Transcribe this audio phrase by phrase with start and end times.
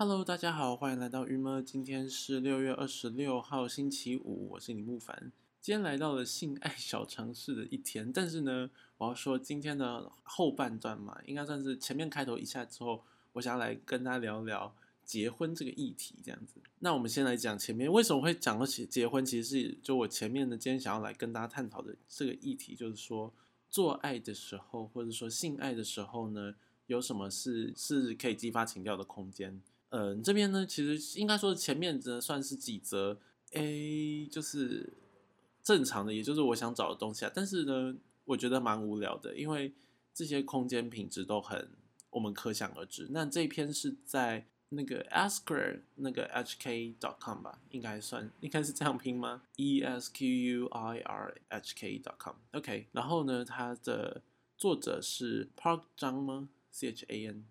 [0.00, 1.60] Hello，大家好，欢迎来到鱼妈。
[1.60, 5.32] 今天是六月二十六号，星期五，我是李木凡。
[5.60, 14.72] 今天来到了性爱小常识的一天，但是呢，我要说今天的后半段嘛，应该算是前面开头一下之后，我想要来跟大家聊聊
[15.04, 16.60] 结婚这个议题，这样子。
[16.78, 23.34] 那我们先来讲前面为什么会讲到结结婚，其实是就我前面的今天想要来跟大家探讨的这个议题，就是说
[23.68, 26.54] 做爱的时候，或者说性爱的时候呢，
[26.86, 29.60] 有什么是是可以激发情调的空间。
[29.90, 33.18] 嗯，这边呢，其实应该说前面呢算是几则
[33.52, 34.92] ，A 就是
[35.62, 37.32] 正常的，也就是我想找的东西啊。
[37.34, 37.96] 但是呢，
[38.26, 39.72] 我觉得蛮无聊的，因为
[40.12, 41.70] 这些空间品质都很
[42.10, 43.08] 我们可想而知。
[43.10, 52.16] 那这一篇是在那个 Asker 那个 h k dot com 吧，应该算应该是这样拼吗？e s q u i r h k dot
[52.22, 52.34] com。
[52.52, 54.20] OK，然后呢，它的
[54.58, 57.46] 作者是 Park 张吗？C H A N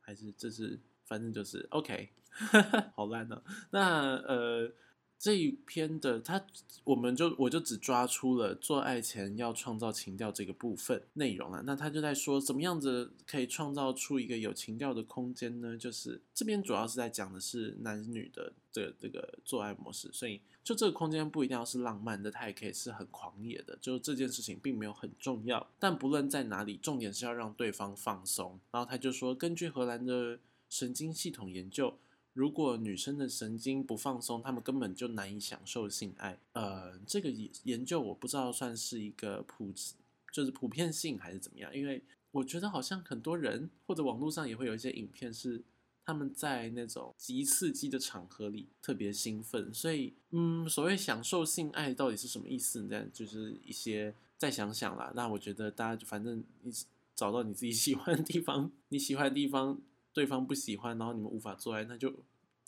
[0.00, 0.80] 还是这是？
[1.06, 2.10] 反正就是 OK，
[2.94, 3.42] 好烂呢。
[3.70, 4.70] 那呃
[5.18, 6.44] 这一篇的他，
[6.84, 11.62] 我们就我就只抓出了做爱前要创造情调这个部分内容啊。
[11.64, 15.74] 那他就在说，怎么样子可以创造出一个有情调的空间呢？
[15.78, 23.74] 就是这边主要是在讲的是男女的这这个做爱模式，所以就这个空间不一定要是浪漫的，它也可以是很狂野的。
[23.80, 28.60] 就这件事情并没有很重要，但不论在哪里，重点是要让对方放松。
[28.70, 30.38] 然后他就说，根据荷兰的。
[30.68, 31.98] 神经系统研究，
[32.32, 36.38] 如果女生的神经不放松，她们根本就难以享受性爱。
[36.52, 39.72] 呃，这个研研究我不知道算是一个普，
[40.32, 41.74] 就是普遍性还是怎么样？
[41.74, 45.62] 因为我觉得好像很多人或者网络上也会有一些影片是
[46.04, 52.82] 他们在那种极刺激的场合里特别兴奋，所以嗯，所谓享受性爱到底是什么意思？
[52.82, 53.06] 呢？
[53.12, 55.12] 就是一些再想想啦。
[55.16, 56.70] 那我觉得大家反正你
[57.14, 59.80] 找到你自己喜欢的地方，你喜欢的地方。
[60.16, 62.10] 对方不喜欢，然后你们无法做爱，那就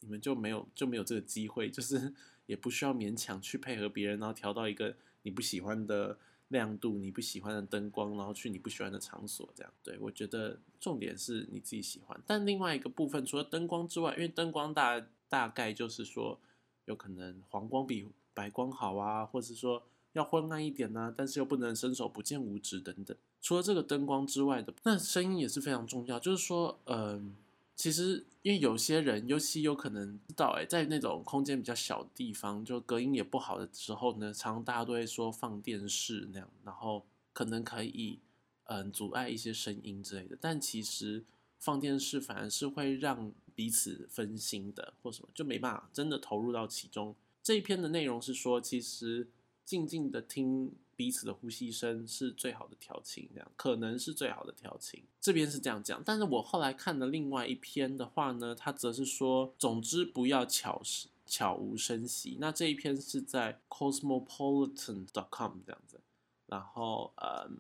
[0.01, 2.13] 你们就没有就没有这个机会， 就是
[2.45, 9.73] 也不需要勉强去配合别人，然后调到一个你不喜欢的亮度、你不喜欢的灯光，然后去你不喜欢的场所，这样。
[9.83, 12.21] 对我觉得重点是你自己喜欢。
[12.27, 16.39] 但另外一个部分，除了灯光之外，因为灯光大大概就是说
[16.85, 19.83] 有可能黄光比白光好啊，或者说
[20.19, 23.17] 要昏暗一点呢，但是又不能伸手不见五指等等。
[23.41, 26.19] 除了这个灯光之外的，那声音也是非常重要。
[26.19, 27.35] 就是说，嗯，
[27.77, 38.19] 其实因为有些人，尤其有可能知道，哎，在那种空间比较小的地方，就隔音也不好的时候呢，常常大家都会说放电视那样，然后可能可以，
[38.65, 40.37] 嗯，阻碍一些声音之类的。
[40.41, 41.25] 但其实
[41.59, 47.15] 放电视反而是会让彼此分心的，或什么就没办法真的投入到其中。
[47.41, 49.29] 这一篇的内容是说，其实
[49.69, 50.73] 静静的听。
[50.99, 55.01] 彼此的呼吸声是最好的调情，这样可能是最好的调情。
[55.21, 60.83] 这边是这样讲，但是我后来看的另外一篇的话呢，它则是说，总之不要悄
[61.25, 62.37] 悄无声息。
[62.41, 66.01] 那这一篇是在 cosmopolitan.com 这样子，
[66.47, 67.57] 然后嗯，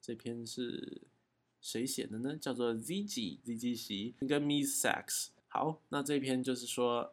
[0.00, 1.02] 这篇是
[1.60, 2.36] 谁写的呢？
[2.36, 5.30] 叫做 ZG ZG 席跟 Miss Sex。
[5.48, 7.12] 好，那这篇就是说，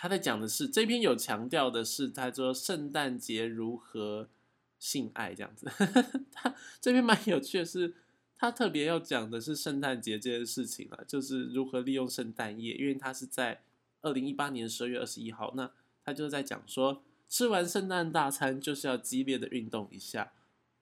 [0.00, 4.28] 他在讲的是这篇有强调的是，他说圣诞节如何。
[4.82, 5.70] 性爱这样子，
[6.32, 7.92] 他这篇蛮有趣的是，
[8.34, 13.62] 他特别要讲的是圣诞节这件事情了，就是如何利用圣诞夜，因为他是在
[14.00, 15.70] 二零一八年十二月二十一号，那
[16.02, 20.32] 他就在讲说，吃完圣诞大餐就是要激烈的运动一下，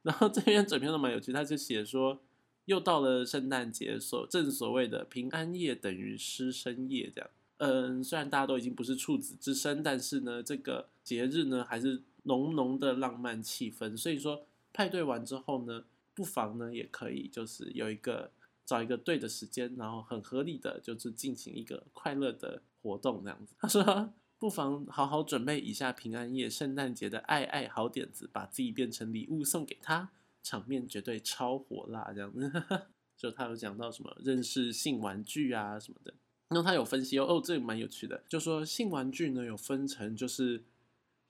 [0.02, 2.22] 然后这边整篇都蛮有趣，他就写说，
[2.66, 12.02] 又到了圣诞节，所正所谓的平安夜等于师生夜这样，嗯，虽然大家都已经不是处子之身，但是呢，这个节日呢还是。
[12.24, 18.30] 浓浓的浪漫气氛，所以说派对完之后呢，不妨呢也可以就是有一个
[18.66, 23.54] 找一个对的时间，然后很合理的就是进行一个快乐的活动这样子。
[23.58, 30.10] 他说不妨好好准备一下平安夜、圣诞节的爱爱好点子，把自己变成礼物送给他，
[30.42, 32.52] 场面绝对超火辣这样子。
[33.16, 36.12] 就他有讲到什么认识性玩具啊什么的，
[36.50, 40.64] 那他有分析哦哦，这个蛮有趣的，就说性玩具呢有分成就是。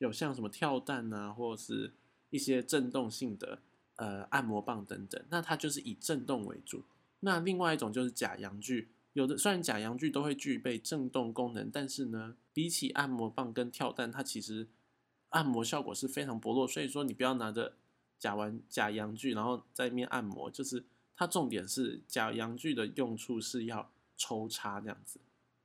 [0.01, 1.93] 有像什么跳蛋啊，或者是
[2.31, 3.59] 一些震动性的
[3.97, 6.85] 呃按摩棒等等，那它就是以震动为主。
[7.19, 14.69] 那另外一种就是假阳具，有的虽然假阳具都会具备震动功能，但是呢，比起按摩棒跟跳蛋，它其实
[15.31, 16.69] 按摩效果是非常薄弱。
[16.69, 17.75] 所以说你不要拿着
[18.21, 20.85] 假玩假阳具，然后在面按摩，就是
[21.17, 25.19] 它重点是假阳具的用处是要抽插这样子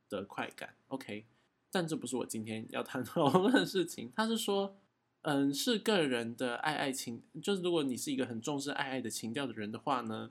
[0.08, 0.74] 的快感。
[0.88, 1.26] OK。
[1.76, 4.12] 但这不是我今天要谈讨 的事情。
[4.16, 4.78] 他是说，
[5.24, 10.30] 嗯，是个人的爱爱情，就是如果你是一个很重视爱爱的情调的人的话呢，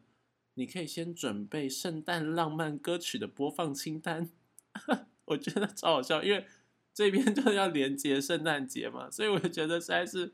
[0.55, 4.31] 你可以先准备圣诞浪漫歌曲的播放清单，
[5.27, 6.47] 我觉得超好笑，因为
[6.95, 10.33] 这边就是要连接圣诞节嘛，所以我就觉得实在是，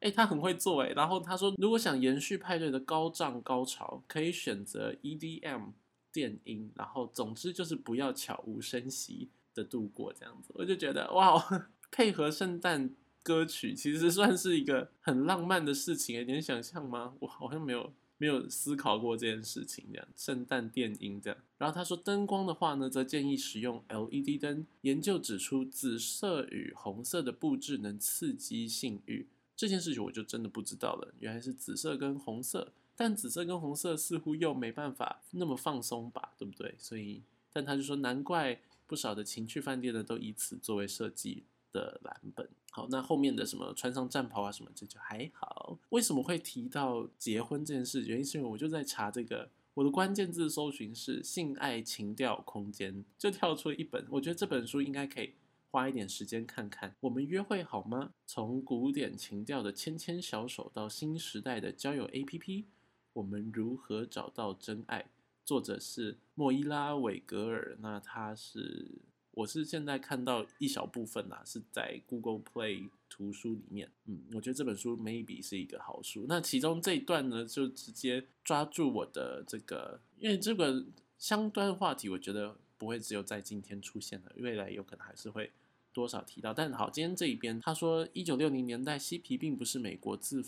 [0.00, 0.90] 哎，他很会做哎。
[0.90, 5.72] 然后他说，如果想延续派对的高涨高潮，可以选择 EDM
[6.12, 10.52] 电音，然后总之就是不要悄无声息的度过这样子。
[10.54, 17.14] 我就觉得哇，配合圣诞歌曲其实算是一个很浪漫的事情，你能想象吗？
[17.20, 17.92] 我好像没有。
[18.22, 21.38] 没有思考过这件事情，这样圣诞电音这样。
[21.56, 24.66] 然后他说灯光的话呢，则建议使用 LED 灯。
[24.82, 29.26] 研究指出，紫色与红色的布置能刺激性欲。
[29.56, 36.74] 这件事情我就真的不知道了，原来是紫色跟红色，但紫色跟红色似乎又没办法那么放松吧，对不对？
[36.76, 41.44] 所以，但他就说，难怪不少的情趣饭店呢都以此作为设计。
[41.72, 45.78] 的蓝本好，那后面的什么穿上战袍啊什么，这就还好。
[45.90, 48.02] 为什么会提到结婚这件事？
[48.02, 54.04] 原因是因为我就在查这个，我的关键字搜寻是性爱情调空间，就跳出了一本。
[54.10, 55.32] 我觉得这本书应该可以
[55.70, 56.92] 花一点时间看看。
[56.98, 58.14] 我们约会好吗？
[58.26, 62.64] 从古典情调的牵牵小手到新时代的交友 APP，
[63.12, 65.06] 我们如何找到真爱？
[65.44, 69.00] 作者是莫伊拉·韦格尔，那他是。
[69.32, 73.90] 我是现在看到一小部分呐，是在 Google Play 图书里面。
[74.06, 76.26] 嗯，我觉得这本书 maybe 是一个好书。
[76.28, 80.84] 那其中这一段呢，就直接抓住我的这个，因为这个
[81.16, 85.52] 相关话题，我觉得不会只有在今天出现的，未来有可能还是会
[85.92, 86.52] 多少提到。
[86.52, 90.44] 但好，今天这一边他说，一九六零年代嬉皮并不是美国自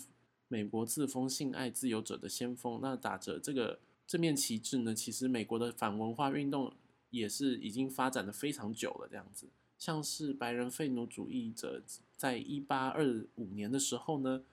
[0.53, 2.79] 美国自封性爱自由者的先锋。
[2.81, 6.73] 那打着这个这面旗帜呢，其实美国的反文化运动。
[7.13, 9.45] 也是已经发展的非常久了，这样子，
[9.77, 11.79] 像是白人废奴主义者，
[12.17, 14.43] 在一八二五年的时候呢，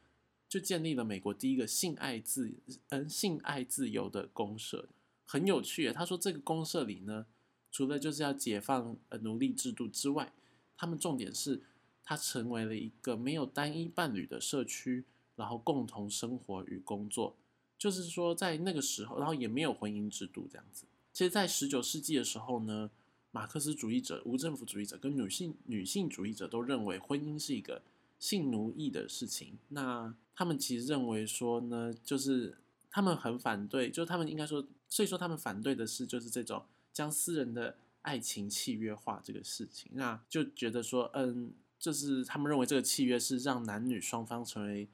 [0.47, 2.53] 就建立了美国第一个性爱自
[2.91, 4.91] 嗯性爱自由的公社，
[5.25, 5.91] 很有趣。
[5.91, 7.25] 他说这个公社里呢，
[7.73, 10.31] 除了就是要解放呃奴隶制度之外，
[10.77, 11.63] 他们重点是
[12.05, 15.05] 它成为了一个没有单一伴侣的社区，
[15.41, 17.35] 然后共同生活与工作，
[17.79, 20.85] 就是说在那个时候，然后也没有婚姻制度这样子。
[21.15, 22.91] 其实，在十九世纪的时候呢，
[23.31, 27.81] 马克思主义者、无政府主义者跟女性女性主义者都认为婚姻是一个
[28.19, 29.59] 性奴役的事情。
[29.71, 32.59] 那他们其实认为说呢，就是
[32.91, 36.63] 他们很反对，就是他们应该说，所以说他们反对的是就是这种
[36.93, 39.91] 将私人的爱情契约化这个事情。
[39.95, 44.89] 那就觉得说，嗯，就是他们认为这个契约是让男女双方成为，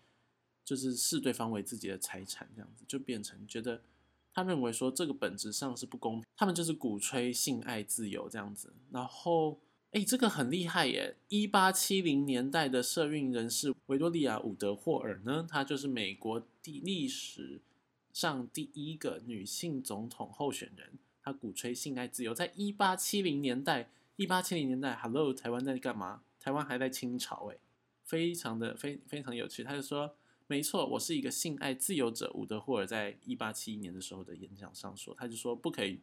[0.66, 3.80] 就是视对方为自己的财产，这样子就变成觉得。
[4.34, 8.70] 他认为说这个本质上是不公平，他们就是鼓吹性爱自由这样子。
[8.90, 9.58] 然后，
[9.92, 11.16] 哎，这个很厉害耶！
[11.28, 17.62] 一八七零年代的社运人士维多利亚·伍德霍尔呢，她就是美国第历史
[18.12, 20.98] 上第一个女性总统候选人。
[21.22, 26.20] 她鼓吹性爱自由，在一八七零年代，一八七零年代，Hello，台湾在干嘛？
[26.38, 27.56] 台湾还在清朝哎，
[28.04, 29.64] 非常的非非常有趣。
[29.64, 30.14] 他就说。
[30.48, 32.30] 没错，我是一个性爱自由者。
[32.32, 35.98] 伍德霍尔在一八七一年的时候的演讲上说，他就说不可以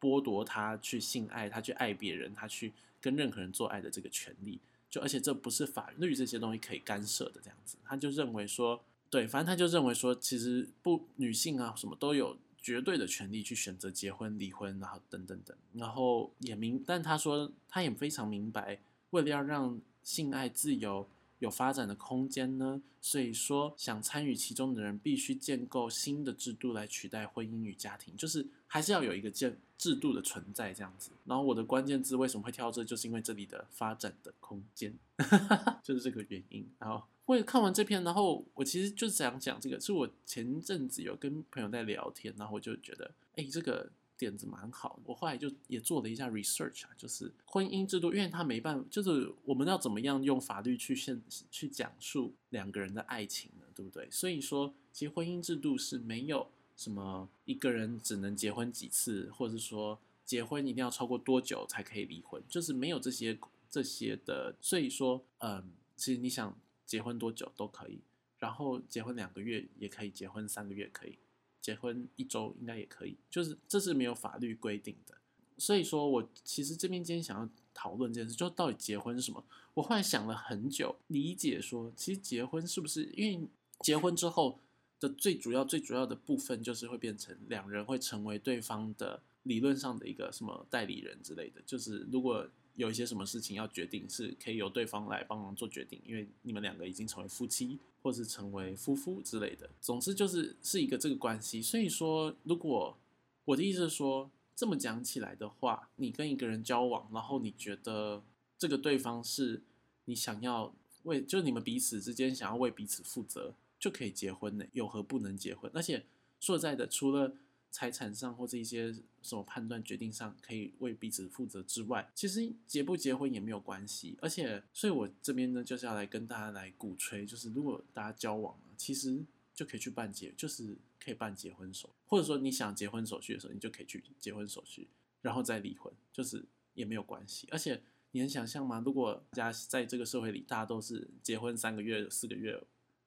[0.00, 4.60] 剥夺他去性爱、他去爱别人、他去跟任何人做爱的这个权利。
[4.88, 7.76] 就而且这不是法律这些东西可以干涉的这样子。
[7.84, 15.56] 他就认为说，对，反正他就认为说，其实不女性啊什么都有绝对的权利去选择结婚、离婚，然后等等等。
[15.74, 18.78] 然后也明，但他说他也非常明白，
[19.10, 21.08] 为了要让性爱自由。
[21.40, 31.10] 有发展的空间呢，所以说想参与其中的人必须建构新的制度来取代婚姻与家庭，就是还是要有一个建制度的存在这样子。
[31.24, 34.94] 然后我的关键字为什么会跳这，就是因为这里的发展的空间，
[35.82, 36.64] 就是这个原因。
[36.78, 43.90] 然后会看完这篇，然后我其实就想讲这个，是我前阵子有跟朋友在聊天，然后我就觉得，哎，这个。
[44.20, 51.18] 点子蛮好，我后来就也做了一下 research 啊，就是婚姻制度，因为他没办法，就是我们要怎么样用法律去现
[51.50, 54.06] 去讲述两个人的爱情呢，对不对？
[54.10, 56.46] 所以说，其实婚姻制度是没有
[56.76, 63.38] 什么一个人只能结婚几次，或者说结婚一定要超过多久才可以离婚，就是没有这些
[63.70, 64.54] 这些的。
[64.60, 68.00] 所以说，嗯，其实你想结婚多久都可以，
[68.38, 71.18] 然后结婚两个月也可以，结婚三个月可以。
[71.60, 75.14] 结婚一周应该也可以，就是这是没有法律规定的，
[75.58, 79.44] 所以说我其实这边今天想要讨论这件事，就到底结婚是什么？
[79.74, 83.48] 我后来想了很久，理解说，其实结婚是不是因为
[83.80, 84.58] 结婚之后
[84.98, 92.48] 的最主要、最主要的部分就是会变成两人会成为对方的理论上的一个什么代理人之类的，就是如果。
[92.80, 99.68] 有一些什么事情要决定，是可以由对方来帮忙做决定，因为你们两个已经成为夫妻，或是成为夫妇之类的。
[99.82, 101.60] 总之就是是一个这个关系。
[101.60, 102.96] 所以说，如果
[103.44, 108.22] 我的意思是说，这么讲起来的话，你跟一个人交往，然后你觉得
[108.56, 109.62] 这个对方是
[110.06, 114.64] 你想要为，就是你们彼此之间想要为彼此负责，就可以结婚呢？
[114.72, 115.70] 有何不能结婚？
[115.74, 116.06] 而且
[116.40, 117.34] 说在的，除了
[117.70, 124.18] 财产上或者一些什么判断决定上可以为彼此负责之外，其实结不结婚也没有关系。
[124.20, 129.24] 而且，所以我这边呢就是要来跟大家来鼓吹，就是如果大家交往了，其实
[129.54, 134.88] 就可以去办结，就是可以办结婚手，或者说你想结婚手续的时候，你就可以去结婚手续，
[135.22, 137.46] 然后再离婚，就是也没有关系。
[137.50, 138.82] 而且你能想象吗？
[138.84, 142.60] 如果大家在这个社会里，大家都是结婚三个月、四个月。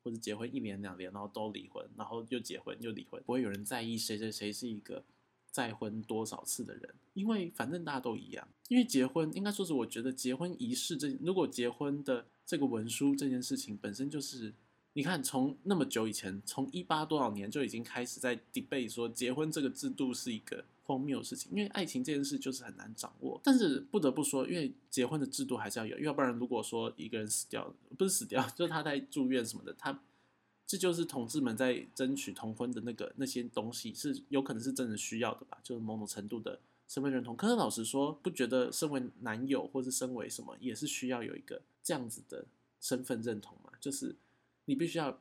[0.03, 5.03] 或者结婚一年两年，然后都离婚，然后又结婚又离婚，不会有人在意谁谁谁是一个
[5.49, 8.47] 再婚多少次的人，因为反正大家都一样。
[8.67, 14.53] 因为结婚应该说是，我觉得结婚仪式这，如果结婚的这个文书这件事情本身就是。
[14.95, 23.39] 你看，从那么久以前，从一八多少年就已经开始在 debate 说结婚这个制度是一个荒谬的事情，因为爱情这件事就是很难掌握。
[23.43, 29.99] 但是不得不说，因为结婚的制度还是要有，要不然如果说一个人死掉，不是死掉， 就是他在住院什么的，他
[30.65, 35.57] 这就是同志们在争取同婚的那个那些东西，是有可能是真的需要的吧？
[35.63, 37.35] 就是某种程度的身份认同。
[37.35, 42.45] 可是老实说，不觉得身为男友或是身为什么，也是需要有一个这样子的
[42.79, 43.71] 身份认同嘛？
[43.79, 44.15] 就是。
[44.65, 45.19] 你必须要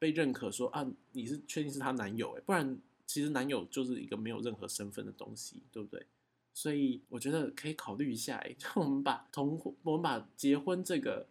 [0.00, 2.76] 被认可，说啊，你是确定是她男友哎，不然
[3.12, 6.06] 其实男友就是一个没有任何身份的东西，对不对？
[6.54, 11.26] 所以我觉得可以考虑一下哎，就我们把同我们把结婚这个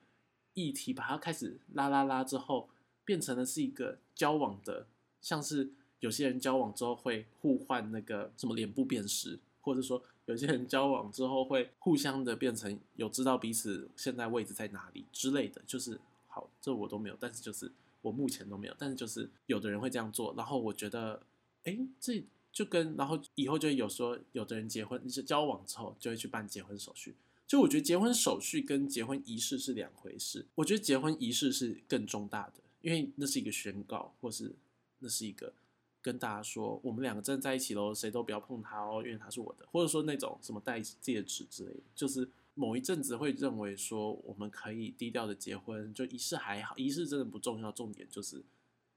[0.56, 2.68] 议题把它开始拉拉拉之后，
[3.06, 4.88] 变成了是一个交往的，
[5.22, 5.70] 像是
[6.02, 15.98] 有些人交往之后会互换那个什么脸部辨识，或者说有些人交往之后会互相的变成有知道彼此现在位置在哪里之类的，就是。
[16.32, 17.72] 好，这我都没有，但是就是
[18.04, 21.20] 我目前都没有，但是就是有的人会这样做，然后我觉得，
[21.64, 27.16] 哎，这就跟然后以后就有说，有的人结婚是交往之后就会去办结婚手续，
[27.48, 34.56] 就我觉得结婚手续跟结婚仪式是两回事，我觉得结婚仪式是更重大的，因为那是一个宣告，或是
[35.00, 35.54] 那是一个
[36.02, 42.30] 跟大家说我们两个真的在一起喽，谁都不要碰他哦，因为他是我的，或者说那种什么戴戒指之类的，就是。
[42.56, 48.44] 某一阵子会认为说我们可以低调的结婚，就仪式还好，仪式真的不重要，重点就是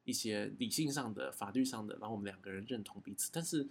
[0.05, 3.31] 一些理性上的、法律上的，然后我们两个人认同彼此。
[3.33, 3.69] 但是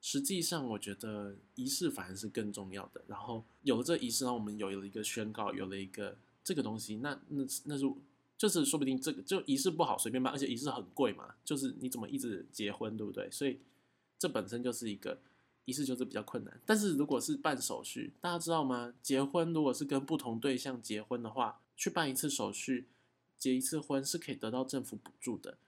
[0.00, 3.02] 实际上，我觉得仪式反而是更重要的。
[3.06, 7.84] 然后有了这仪式，让我们有了一个宣告，有了一个这个东西，那那那是
[8.36, 13.30] 就是说不定这个就仪式不好随便办，而且仪式很贵嘛，就是你怎么一直结婚，对不对？
[13.30, 13.58] 所以
[14.18, 15.18] 这本身就是一个。
[15.64, 18.92] 仪式就是比较困难，但是如果是办手续，大家知道吗？
[19.00, 22.88] 结婚如果是跟不同对象结婚的话，去办一次手续，
[23.42, 25.58] 结一次婚是可以得到政府补助的。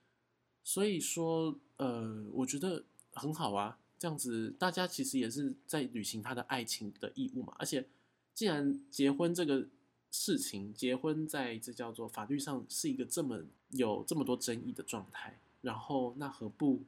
[0.63, 7.53] 所以说，呃，我觉得很好啊，这样子大家其实也是在履行他的爱情的义务嘛。
[7.59, 7.85] 而且，
[8.33, 9.67] 既然结婚这个
[10.09, 16.81] 事情，结婚在这叫做法律上是一个这么有这么多争议的状态，然后那何不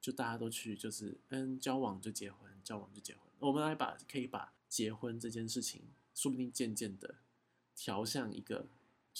[0.00, 2.48] 就大家都去就是嗯交往就结婚？
[2.62, 5.82] 交往就结婚，我们来把可以把结婚这件事情，
[6.14, 7.16] 说不定渐渐的
[7.74, 8.66] 调向一个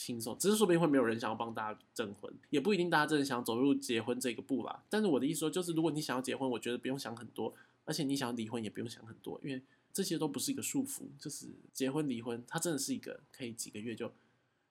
[0.00, 4.84] 轻松，只是说不定会没有人想要帮大家证婚，也不一定大家真的想走入结婚这个步啦。
[4.88, 7.52] 但是我的意思说，就是如果你想要结婚，我觉得不用想很多，
[7.84, 9.60] 而且你想要离婚也不用想很多，因为
[9.92, 14.12] 这些都不是一个束缚，就是结婚离婚，它真的是一个可以几个月就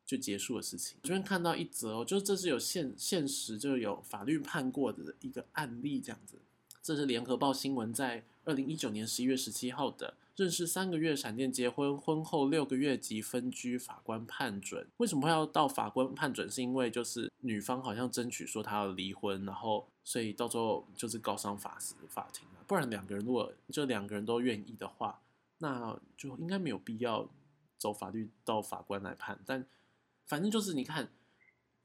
[0.06, 0.98] 就结束的事情。
[1.04, 6.38] 这边看到一则哦，就是这是有现现实就有法律判过的一个案例，这样子。
[6.82, 14.88] 这是联合报新闻在二零一九年十一月十七号的，认识三个月闪电结婚，婚后六个月即分居，法官判准。
[14.98, 16.50] 为什么会要到法官判准？
[16.50, 22.64] 是因为就是女方好像争取说她要离婚，然后所以到最后就是告上法司法庭了。
[22.66, 25.20] 不然两个人如果就两个人都愿意的话，
[25.58, 27.30] 那就应该没有必要
[27.78, 29.38] 走法律到法官来判。
[29.46, 29.66] 但
[30.26, 31.10] 反正就是你看。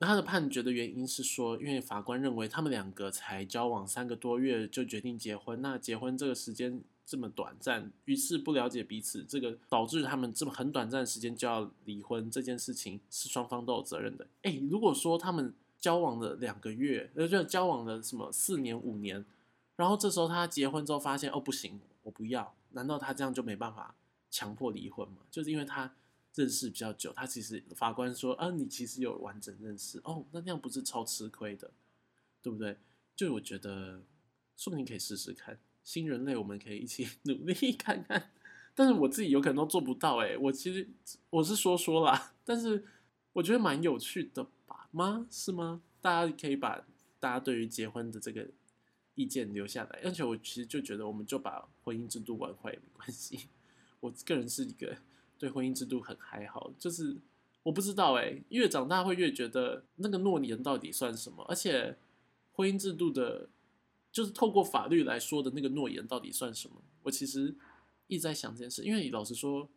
[0.02, 14.26] 他的判决的原因是说，因为法官认为他们两个才交往三个多月就决定结婚，那结婚这个时间这么短暂，于是不了解彼此，这个导致他们这么很短暂的时间就要离婚，这件事情是双方都有责任的。
[14.42, 19.24] 哎，如果说他们交往了两个月，呃，就交往了什么四年五年，
[19.76, 23.94] 然后这时候他结婚之后发现哦不行，我不要，难道他这样就没办法
[24.30, 25.18] 强迫离婚吗？
[25.30, 25.92] 就是因为他。
[26.34, 31.70] 认识比较久，他其实法官说啊，你其实有完整认识哦，那那样不是超吃亏的，
[32.40, 32.78] 对不对？
[33.14, 34.02] 就我觉得，
[34.56, 38.30] 说不定可以试试看，新人类我们可以一起 努力看看。
[38.74, 40.88] 但是我自己有可能都做不到哎，我其实
[41.28, 42.82] 我是说说啦，但是
[43.34, 44.88] 我觉得蛮有趣的吧？
[44.90, 45.26] 吗？
[45.30, 45.82] 是吗？
[46.00, 46.82] 大家可以把
[47.20, 48.48] 大家对于结婚的这个
[49.14, 53.50] 意见留下来，而且我其实就觉得，我们就把婚姻制度玩坏也没关系。
[54.00, 54.96] 我个人是一个
[55.42, 57.16] 对婚姻制度很还好，就是
[57.64, 61.98] 我不知道哎，越长大会越觉得那个诺言到底算什么，而且
[62.52, 63.48] 婚姻制度的，
[64.12, 66.80] 就是透过法律来说的那个诺言到底算什么？
[67.02, 67.52] 我其实
[68.06, 69.68] 一直在想这件事，因为老实说，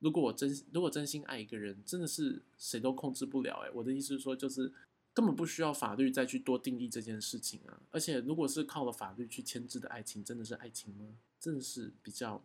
[0.00, 3.70] 如果我真如果真心爱一个人，真的是谁都控制不了哎。
[3.72, 4.70] 我的意思是说，就是。
[5.16, 7.80] 根本不需要法律再去多定义这件事情啊！
[7.90, 11.06] 而且，如果是靠了法律去牵制的爱情，真的是爱情吗？
[11.40, 12.44] 真的是比较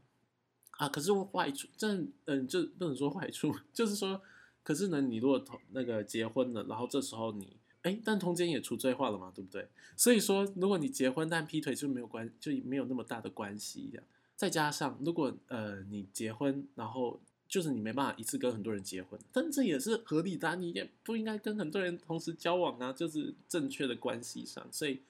[0.82, 0.90] 啊！
[0.90, 1.88] 可是坏处，这
[2.26, 4.22] 嗯，就不能说坏处， 就是说，
[4.64, 9.68] 可是呢，你如果同那个结婚了，然后这时候你哎，但通奸也除罪化了嘛，对不对？
[9.96, 14.04] 所以说，如果你结婚但劈腿就没有关，就没有那么大的关系一样。
[14.36, 17.20] 再加上，如果呃你结婚，然后。
[17.52, 24.66] 就是你没办法一次跟很多人结婚，但这也是合理的，你也不应该跟很多人同时交往啊，就是正确的关系上。
[24.72, 25.02] 所以，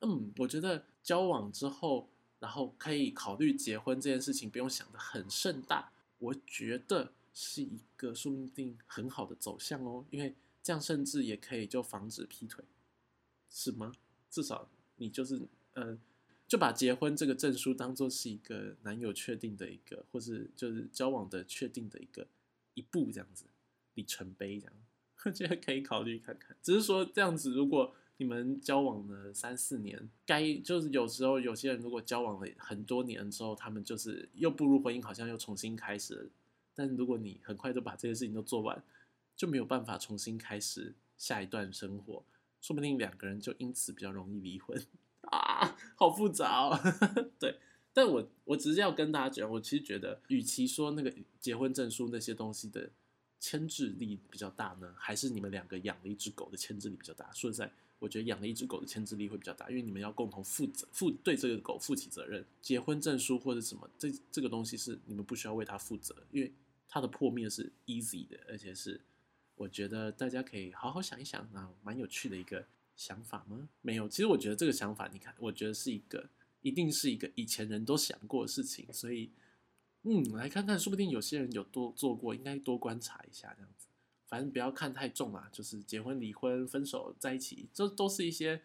[0.00, 12.64] 嗯，我觉得交往之后，然后可以考虑结婚这件事情，不用想的很盛大，我觉得是一个说不定很好的走向哦，因为这样甚至也可以就防止劈腿，
[13.50, 13.92] 是吗？
[14.30, 15.98] 至少你就是嗯。
[16.46, 22.26] 就把结婚这个证书当做是一个男友确定的一个，或是就是交往的确定的一个
[22.72, 23.44] 一步这样子
[23.92, 24.74] 里程碑这样，
[25.26, 26.56] 我觉得可以考虑看看。
[26.62, 36.30] 只是说这样子，如果你们交往了三四年，该就是有时候有些人如果交往了很多年之后，他们就是又步入婚姻，好像又重新开始了。
[36.74, 38.82] 但如果你很快就把这些事情都做完，
[39.36, 42.22] 就没有办法重新开始下一段生活，
[42.60, 44.80] 说不定两个人就因此比较容易离婚。
[45.22, 46.78] 啊，好复杂哦。
[47.38, 47.56] 对，
[47.92, 52.90] 但我我只是要跟大家讲，我其实觉得，与其说那个结婚证书那些东西的
[53.38, 57.30] 牵制力比较大呢，还是你们两个养了一只狗的牵制力比较大。
[57.32, 62.44] 说实在，我觉得养了一只狗的牵制力会比较大，因为你们要共同负责，负对这个狗负起责任。
[62.62, 66.52] 结婚证书或者什么，这这个东西是你们不需要为它负责，因为
[66.88, 69.00] 它的破灭是 easy 的，而且是
[69.56, 72.66] 我觉得大家可以好好想一想啊，蛮有趣的一个。
[72.98, 73.68] 想法吗？
[73.80, 74.08] 没有。
[74.08, 76.28] 其实我觉得这个想法，你看，我觉得是一个，
[76.62, 78.92] 一定是一个以前人都想过的事情。
[78.92, 79.30] 所以，
[80.02, 83.86] 嗯，来看看，说不定有些人有多做过，应该多观察一下这样子。
[84.28, 88.60] 反正不要看太重啦，就是结婚、离婚、分手、在一起，这都是一些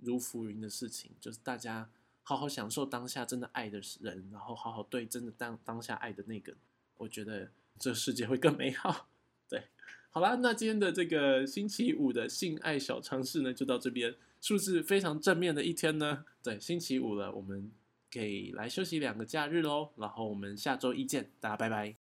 [0.00, 1.10] 如浮云的事情。
[1.20, 1.90] 就是大家
[2.22, 6.54] 好好享受当下真的爱的人，然后好好对真的当当下爱的那个，
[6.96, 9.08] 我觉得这世界会更美好。
[9.50, 9.64] 对。
[10.10, 14.14] 好啦，那今天的这个星期五的性爱小常识呢，就到这边。
[14.40, 16.24] 是不是非常正面的一天呢？
[16.40, 17.68] 对，星期五了，我们
[18.12, 19.90] 可以来休息两个假日喽。
[19.96, 21.92] 然后我们下周一见，大家拜拜。